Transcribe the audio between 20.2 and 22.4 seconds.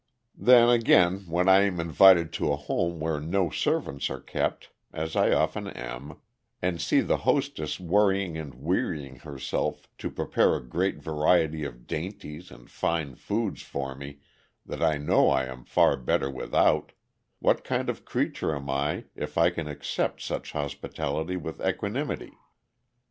such hospitality with equanimity?